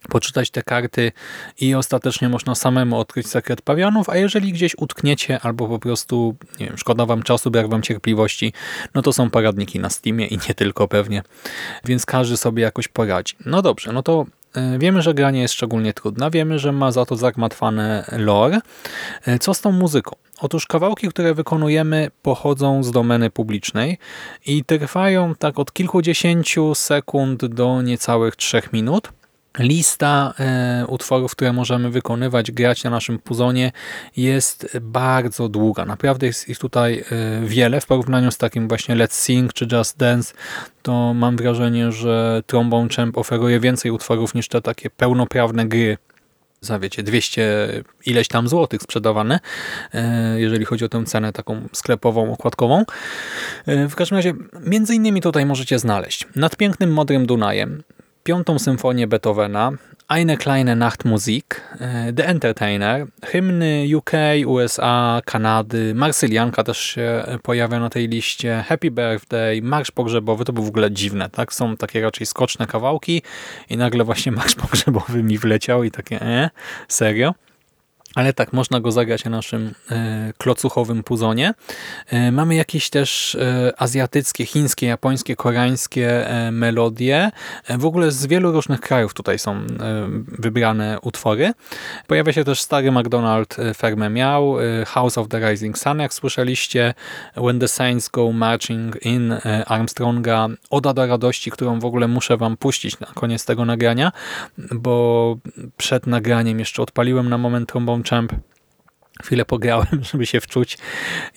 poczytać 0.10 0.50
te 0.50 0.63
karty 0.63 1.12
i 1.60 1.75
ostatecznie 1.75 2.29
można 2.29 2.55
samemu 2.55 3.00
odkryć 3.00 3.27
sekret 3.27 3.62
pawionów, 3.62 4.10
a 4.10 4.17
jeżeli 4.17 4.53
gdzieś 4.53 4.75
utkniecie 4.77 5.39
albo 5.41 5.67
po 5.67 5.79
prostu 5.79 6.36
nie 6.60 6.65
wiem, 6.65 6.77
szkoda 6.77 7.05
wam 7.05 7.24
czasu, 7.24 7.51
brak 7.51 7.69
wam 7.69 7.81
cierpliwości, 7.81 8.53
no 8.95 9.01
to 9.01 9.13
są 9.13 9.29
poradniki 9.29 9.79
na 9.79 9.89
Steamie 9.89 10.27
i 10.27 10.38
nie 10.48 10.55
tylko 10.55 10.88
pewnie, 10.88 11.24
więc 11.86 12.05
każdy 12.05 12.38
sobie 12.38 12.63
jakoś 12.63 12.88
poradzi. 12.88 13.36
No 13.45 13.62
dobrze, 13.62 13.93
no 13.93 14.03
to 14.03 14.25
E, 14.53 14.79
wiemy, 14.79 15.01
że 15.01 15.13
gra 15.13 15.31
nie 15.31 15.41
jest 15.41 15.53
szczególnie 15.53 15.93
trudna, 15.93 16.29
wiemy, 16.29 16.60
że 16.60 16.72
ma 16.72 16.91
za 16.91 17.05
to 17.05 17.15
zagmatwane 17.15 18.05
lore. 18.12 18.60
E, 19.25 19.39
co 19.39 19.53
z 19.53 19.62
tą 19.62 19.72
muzyką? 19.72 20.15
Otóż 20.39 20.67
kawałki, 20.67 21.07
które 21.07 21.33
wykonujemy 21.33 22.12
pochodzą 22.22 22.83
z 22.83 22.91
domeny 22.91 23.29
publicznej 23.29 23.98
i 24.45 24.63
trwają 24.63 25.36
tak 25.36 25.60
od 25.60 25.74
kilkudziesięciu 25.74 26.75
sekund 26.75 27.45
do 27.45 27.81
niecałych 27.81 28.36
trzech 28.36 28.74
minut. 28.74 29.10
Lista 29.60 30.33
e, 30.39 30.86
utworów, 30.88 31.31
które 31.31 31.53
możemy 31.53 31.89
wykonywać, 31.89 32.51
grać 32.51 32.83
na 32.83 32.89
naszym 32.89 33.19
puzonie 33.19 33.72
jest 34.17 34.77
bardzo 34.81 35.50
długa. 35.50 35.86
Naprawdę 35.86 36.27
jest 36.27 36.50
ich 36.50 36.60
tutaj 36.60 37.03
e, 37.12 37.45
wiele 37.45 37.81
w 37.81 37.86
porównaniu 37.86 38.31
z 38.31 38.38
takim 38.38 38.67
właśnie 38.67 38.95
Let's 38.95 39.13
Sing 39.13 39.53
czy 39.53 39.67
Just 39.72 39.98
Dance. 39.98 40.33
To 40.81 41.13
mam 41.13 41.38
wrażenie, 41.38 41.91
że 41.91 42.41
Trombone 42.48 42.89
Champ 42.89 43.17
oferuje 43.17 43.60
więcej 43.60 43.91
utworów 43.91 44.36
niż 44.36 44.48
te 44.48 44.62
takie 44.62 44.89
pełnoprawne 44.89 45.65
gry 45.65 45.98
za 46.62 46.79
wiecie, 46.79 47.03
200 47.03 47.67
ileś 48.05 48.27
tam 48.27 48.48
złotych 48.48 48.81
sprzedawane, 48.81 49.39
e, 49.93 50.39
jeżeli 50.39 50.65
chodzi 50.65 50.86
o 50.86 50.89
tę 50.89 51.03
cenę 51.05 51.33
taką 51.33 51.67
sklepową, 51.74 52.33
okładkową. 52.33 52.83
W 53.67 53.95
każdym 53.95 54.15
razie, 54.15 54.33
między 54.65 54.95
innymi 54.95 55.22
tutaj 55.22 55.45
możecie 55.45 55.79
znaleźć 55.79 56.27
nad 56.36 56.55
pięknym 56.55 56.93
modrym 56.93 57.25
Dunajem, 57.25 57.83
piątą 58.24 58.60
symfonię 58.60 59.08
Beethovena, 59.08 59.72
Eine 60.08 60.38
kleine 60.38 60.75
Nachtmusik, 60.75 61.62
e, 61.80 62.13
The 62.13 62.27
Entertainer, 62.27 63.08
hymny 63.25 63.86
UK, 63.98 64.12
USA, 64.46 65.22
Kanady, 65.25 65.96
Marsylianka 65.96 66.63
też 66.63 66.77
się 66.80 67.24
pojawia 67.44 67.80
na 67.80 67.89
tej 67.89 68.08
liście, 68.08 68.63
Happy 68.68 68.92
Birthday, 68.92 69.62
Marsz 69.62 69.92
Pogrzebowy, 69.92 70.46
to 70.46 70.53
było 70.53 70.65
w 70.65 70.70
ogóle 70.70 70.92
dziwne, 70.92 71.30
tak? 71.30 71.53
Są 71.53 71.77
takie 71.77 72.01
raczej 72.01 72.27
skoczne 72.27 72.68
kawałki 72.68 73.22
i 73.70 73.77
nagle 73.77 74.03
właśnie 74.03 74.32
Marsz 74.42 74.56
Pogrzebowy 74.56 75.24
mi 75.24 75.38
wleciał 75.38 75.84
i 75.84 75.92
takie, 75.92 76.22
e, 76.22 76.50
serio? 76.88 77.34
Ale 78.15 78.34
tak, 78.34 78.53
można 78.53 78.79
go 78.79 78.91
zagrać 78.91 79.25
na 79.25 79.32
naszym 79.32 79.74
e, 79.91 80.34
klocuchowym 80.38 81.03
puzonie. 81.03 81.53
E, 82.08 82.32
mamy 82.32 82.55
jakieś 82.55 82.89
też 82.89 83.36
e, 83.36 83.74
azjatyckie, 83.77 84.46
chińskie, 84.46 84.88
japońskie, 84.88 85.36
koreańskie 85.36 86.27
melodie. 86.51 87.32
W 87.70 87.86
ogóle 87.86 88.12
z 88.12 88.25
wielu 88.25 88.51
różnych 88.51 88.79
krajów 88.82 89.13
tutaj 89.13 89.39
są 89.39 89.62
wybrane 90.27 90.98
utwory. 91.01 91.53
Pojawia 92.08 92.34
się 92.34 92.43
też 92.43 92.62
stary 92.62 92.91
McDonald 92.91 93.58
Fermę 93.75 94.10
miał, 94.10 94.55
House 94.86 95.17
of 95.17 95.27
the 95.27 95.51
Rising 95.51 95.77
Sun, 95.77 96.00
jak 96.00 96.13
słyszeliście, 96.13 96.93
When 97.38 97.60
the 97.60 97.67
Saints 97.67 98.10
Go 98.10 98.32
Marching 98.32 99.05
In 99.05 99.36
Armstronga, 99.65 100.48
Oda 100.70 100.93
do 100.93 101.08
radości, 101.08 101.51
którą 101.51 101.79
w 101.79 101.86
ogóle 101.86 102.08
muszę 102.08 102.38
wam 102.38 102.58
puścić 102.58 103.00
na 103.00 103.08
koniec 103.08 103.46
tego 103.46 103.65
nagrania, 103.65 104.12
bo 104.72 105.38
przed 105.77 106.08
nagraniem 106.08 106.60
jeszcze 106.60 106.82
odpaliłem 106.82 107.29
na 107.29 107.38
moment 107.38 107.70
trombon 107.70 108.02
Champ. 108.03 108.33
Chwilę 109.24 109.45
pograłem, 109.45 110.03
żeby 110.12 110.25
się 110.25 110.41
wczuć 110.41 110.77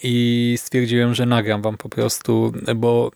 i 0.02 0.54
stwierdziłem, 0.60 1.14
że 1.14 1.26
nagram 1.26 1.62
wam 1.62 1.76
po 1.76 1.88
prostu, 1.88 2.52
bo 2.76 3.10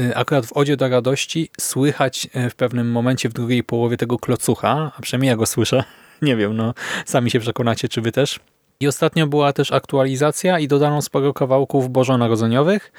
y, 0.00 0.16
akurat 0.16 0.46
w 0.46 0.52
Odzie 0.52 0.76
do 0.76 0.88
Radości 0.88 1.48
słychać 1.60 2.28
y, 2.36 2.50
w 2.50 2.54
pewnym 2.54 2.90
momencie 2.90 3.28
w 3.28 3.32
drugiej 3.32 3.64
połowie 3.64 3.96
tego 3.96 4.18
klocucha, 4.18 4.92
a 4.98 5.02
przynajmniej 5.02 5.28
ja 5.28 5.36
go 5.36 5.46
słyszę, 5.46 5.84
nie 6.22 6.36
wiem, 6.36 6.56
no 6.56 6.74
sami 7.06 7.30
się 7.30 7.40
przekonacie, 7.40 7.88
czy 7.88 8.00
wy 8.00 8.12
też. 8.12 8.40
I 8.80 8.88
ostatnio 8.88 9.26
była 9.26 9.52
też 9.52 9.72
aktualizacja 9.72 10.58
i 10.58 10.68
dodano 10.68 11.02
sporo 11.02 11.34
kawałków 11.34 11.90
bożonarodzeniowych. 11.90 12.92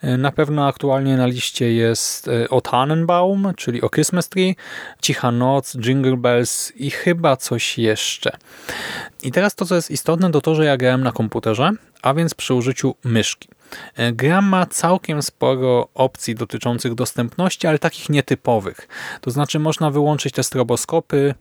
E, 0.00 0.16
na 0.16 0.32
pewno 0.32 0.66
aktualnie 0.66 1.16
na 1.16 1.26
liście 1.26 1.72
jest 1.72 2.28
e, 2.28 2.48
O 2.48 2.60
Tannenbaum, 2.60 3.52
czyli 3.56 3.82
o 3.82 3.90
Christmas 3.90 4.28
Tree, 4.28 4.56
Cicha 5.02 5.32
Noc, 5.32 5.74
Jingle 5.74 6.16
Bells 6.16 6.72
i 6.76 6.90
chyba 6.90 7.36
coś 7.36 7.78
jeszcze. 7.78 8.36
I 9.22 9.32
teraz 9.32 9.54
to, 9.54 9.64
co 9.64 9.74
jest 9.74 9.90
istotne, 9.90 10.30
to 10.30 10.40
to, 10.40 10.54
że 10.54 10.64
ja 10.64 10.76
grałem 10.76 11.02
na 11.02 11.12
komputerze, 11.12 11.70
a 12.02 12.14
więc 12.14 12.34
przy 12.34 12.54
użyciu 12.54 12.94
myszki. 13.04 13.48
E, 13.96 14.12
gra 14.12 14.42
ma 14.42 14.66
całkiem 14.66 15.22
sporo 15.22 15.88
opcji 15.94 16.34
dotyczących 16.34 16.94
dostępności, 16.94 17.66
ale 17.66 17.78
takich 17.78 18.08
nietypowych. 18.08 18.88
To 19.20 19.30
znaczy 19.30 19.58
można 19.58 19.90
wyłączyć 19.90 20.34
te 20.34 20.42
stroboskopy, 20.42 21.34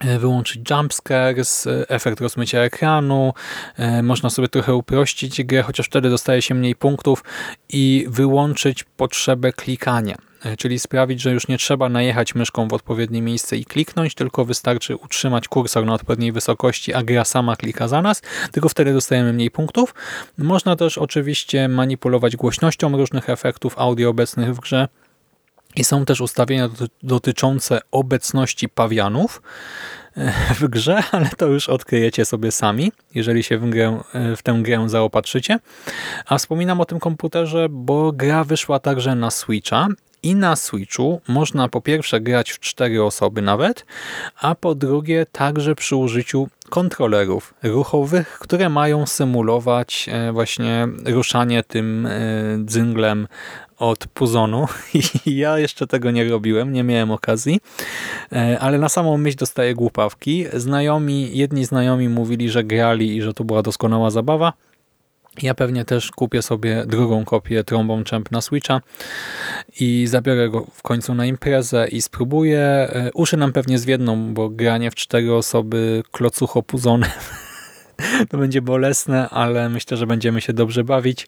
wyłączyć 0.00 0.70
jumpscares, 0.70 1.66
e, 1.66 1.88
efekt 1.88 2.20
rozmycia 2.20 2.58
ekranu, 2.58 3.34
e, 3.76 4.02
można 4.02 4.30
sobie 4.30 4.48
trochę 4.48 4.74
uprościć 4.74 5.42
grę, 5.42 5.62
chociaż 5.62 5.86
wtedy 5.86 6.10
dostaje 6.10 6.42
się 6.42 6.54
mniej 6.54 6.74
punktów 6.74 7.24
i 7.68 8.06
wyłączyć 8.08 8.84
potrzebę 8.84 9.52
klikania, 9.52 10.16
czyli 10.58 10.78
sprawić, 10.78 11.20
że 11.20 11.32
już 11.32 11.48
nie 11.48 11.58
trzeba 11.58 11.88
najechać 11.88 12.34
myszką 12.34 12.68
w 12.68 12.72
odpowiednie 12.72 13.22
miejsce 13.22 13.56
i 13.56 13.64
kliknąć, 13.64 14.14
tylko 14.14 14.44
wystarczy 14.44 14.96
utrzymać 14.96 15.48
kursor 15.48 15.86
na 15.86 15.94
odpowiedniej 15.94 16.32
wysokości, 16.32 16.94
a 16.94 17.02
gra 17.02 17.24
sama 17.24 17.56
klika 17.56 17.88
za 17.88 18.02
nas, 18.02 18.22
tylko 18.52 18.68
wtedy 18.68 18.92
dostajemy 18.92 19.32
mniej 19.32 19.50
punktów. 19.50 19.94
Można 20.38 20.76
też 20.76 20.98
oczywiście 20.98 21.68
manipulować 21.68 22.36
głośnością 22.36 22.96
różnych 22.96 23.30
efektów 23.30 23.78
audio 23.78 24.10
obecnych 24.10 24.54
w 24.54 24.60
grze, 24.60 24.88
i 25.76 25.84
są 25.84 26.04
też 26.04 26.20
ustawienia 26.20 26.68
dotyczące 27.02 27.80
obecności 27.90 28.68
pawianów 28.68 29.42
e, 30.16 30.32
w 30.54 30.68
grze, 30.68 31.02
ale 31.12 31.28
to 31.36 31.46
już 31.46 31.68
odkryjecie 31.68 32.24
sobie 32.24 32.52
sami, 32.52 32.92
jeżeli 33.14 33.42
się 33.42 33.58
w, 33.58 33.70
grę, 33.70 34.00
e, 34.14 34.36
w 34.36 34.42
tę 34.42 34.58
grę 34.62 34.88
zaopatrzycie. 34.88 35.58
A 36.26 36.38
wspominam 36.38 36.80
o 36.80 36.84
tym 36.84 36.98
komputerze, 36.98 37.66
bo 37.70 38.12
gra 38.12 38.44
wyszła 38.44 38.78
także 38.78 39.14
na 39.14 39.30
Switcha 39.30 39.88
i 40.22 40.34
na 40.34 40.56
Switchu 40.56 41.20
można 41.28 41.68
po 41.68 41.80
pierwsze 41.80 42.20
grać 42.20 42.50
w 42.50 42.60
cztery 42.60 43.02
osoby 43.02 43.42
nawet, 43.42 43.86
a 44.40 44.54
po 44.54 44.74
drugie 44.74 45.26
także 45.32 45.74
przy 45.74 45.96
użyciu 45.96 46.48
kontrolerów 46.70 47.54
ruchowych, 47.62 48.38
które 48.38 48.68
mają 48.68 49.06
symulować 49.06 50.08
e, 50.12 50.32
właśnie 50.32 50.88
ruszanie 51.04 51.62
tym 51.62 52.08
dzynglem 52.64 53.28
od 53.78 54.06
Puzonu 54.06 54.66
i 55.26 55.36
ja 55.36 55.58
jeszcze 55.58 55.86
tego 55.86 56.10
nie 56.10 56.28
robiłem, 56.28 56.72
nie 56.72 56.84
miałem 56.84 57.10
okazji, 57.10 57.60
e, 58.32 58.58
ale 58.60 58.78
na 58.78 58.88
samą 58.88 59.18
myśl 59.18 59.36
dostaję 59.36 59.74
głupawki. 59.74 60.44
Znajomi, 60.54 61.36
jedni 61.38 61.64
znajomi 61.64 62.08
mówili, 62.08 62.50
że 62.50 62.64
grali 62.64 63.16
i 63.16 63.22
że 63.22 63.34
to 63.34 63.44
była 63.44 63.62
doskonała 63.62 64.10
zabawa. 64.10 64.52
Ja 65.42 65.54
pewnie 65.54 65.84
też 65.84 66.10
kupię 66.10 66.42
sobie 66.42 66.84
drugą 66.86 67.24
kopię 67.24 67.64
Trombone 67.64 68.04
Champ 68.04 68.30
na 68.30 68.40
Switcha 68.40 68.80
i 69.80 70.06
zabiorę 70.06 70.48
go 70.48 70.66
w 70.72 70.82
końcu 70.82 71.14
na 71.14 71.26
imprezę 71.26 71.88
i 71.88 72.02
spróbuję. 72.02 72.60
E, 72.60 73.10
uszy 73.14 73.36
nam 73.36 73.52
pewnie 73.52 73.78
zwiedną, 73.78 74.34
bo 74.34 74.48
granie 74.48 74.90
w 74.90 74.94
cztery 74.94 75.34
osoby 75.34 76.02
klocucho 76.12 76.62
puzonem 76.62 77.10
to 78.30 78.38
będzie 78.38 78.62
bolesne, 78.62 79.28
ale 79.28 79.68
myślę, 79.68 79.96
że 79.96 80.06
będziemy 80.06 80.40
się 80.40 80.52
dobrze 80.52 80.84
bawić. 80.84 81.26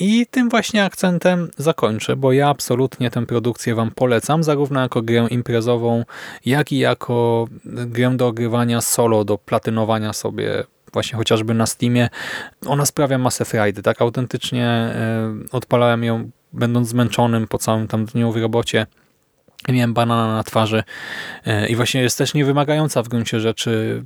I 0.00 0.26
tym 0.30 0.48
właśnie 0.48 0.84
akcentem 0.84 1.50
zakończę, 1.56 2.16
bo 2.16 2.32
ja 2.32 2.48
absolutnie 2.48 3.10
tę 3.10 3.26
produkcję 3.26 3.74
Wam 3.74 3.90
polecam, 3.90 4.42
zarówno 4.42 4.80
jako 4.80 5.02
grę 5.02 5.26
imprezową, 5.30 6.04
jak 6.44 6.72
i 6.72 6.78
jako 6.78 7.48
grę 7.64 8.16
do 8.16 8.26
ogrywania 8.26 8.80
solo, 8.80 9.24
do 9.24 9.38
platynowania 9.38 10.12
sobie 10.12 10.64
właśnie 10.92 11.16
chociażby 11.16 11.54
na 11.54 11.66
Steamie. 11.66 12.08
Ona 12.66 12.86
sprawia 12.86 13.18
masę 13.18 13.44
frajdy, 13.44 13.82
tak? 13.82 14.02
Autentycznie 14.02 14.66
e, 14.66 15.34
odpalałem 15.52 16.04
ją 16.04 16.30
będąc 16.52 16.88
zmęczonym 16.88 17.48
po 17.48 17.58
całym 17.58 17.88
tam 17.88 18.04
dniu 18.04 18.32
w 18.32 18.36
robocie 18.36 18.86
miałem 19.72 19.94
banana 19.94 20.34
na 20.34 20.44
twarzy 20.44 20.82
e, 21.46 21.68
i 21.68 21.76
właśnie 21.76 22.00
jest 22.00 22.18
też 22.18 22.34
niewymagająca 22.34 23.02
w 23.02 23.08
gruncie 23.08 23.40
rzeczy 23.40 24.04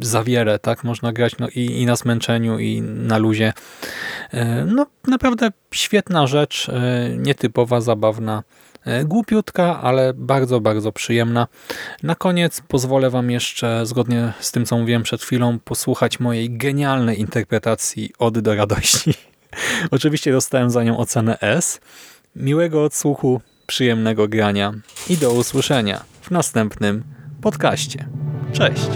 za 0.00 0.24
wiele, 0.24 0.58
tak? 0.58 0.84
Można 0.84 1.12
grać 1.12 1.38
no, 1.38 1.48
i, 1.48 1.60
i 1.60 1.86
na 1.86 1.96
zmęczeniu, 1.96 2.58
i 2.58 2.82
na 2.82 3.18
luzie. 3.18 3.52
E, 4.32 4.64
no 4.64 4.86
naprawdę 5.08 5.50
świetna 5.74 6.26
rzecz, 6.26 6.68
e, 6.68 7.08
nietypowa, 7.16 7.80
zabawna, 7.80 8.42
głupiutka, 9.04 9.80
ale 9.80 10.14
bardzo, 10.14 10.60
bardzo 10.60 10.92
przyjemna. 10.92 11.46
Na 12.02 12.14
koniec 12.14 12.60
pozwolę 12.68 13.10
Wam 13.10 13.30
jeszcze, 13.30 13.86
zgodnie 13.86 14.32
z 14.40 14.52
tym, 14.52 14.66
co 14.66 14.78
mówiłem 14.78 15.02
przed 15.02 15.22
chwilą, 15.22 15.58
posłuchać 15.58 16.20
mojej 16.20 16.56
genialnej 16.56 17.20
interpretacji 17.20 18.12
Ody 18.18 18.42
do 18.42 18.54
radości. 18.54 19.14
Oczywiście 19.90 20.32
dostałem 20.32 20.70
za 20.70 20.84
nią 20.84 20.98
ocenę 20.98 21.38
S. 21.40 21.80
Miłego 22.36 22.84
odsłuchu, 22.84 23.40
przyjemnego 23.66 24.28
grania 24.28 24.72
i 25.08 25.16
do 25.16 25.32
usłyszenia 25.32 26.04
w 26.22 26.30
następnym 26.30 27.04
podcaście. 27.40 28.08
Cześć! 28.52 28.88